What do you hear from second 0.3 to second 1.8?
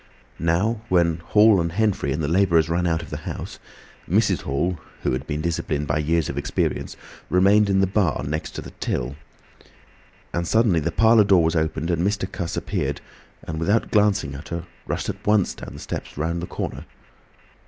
Now when Hall and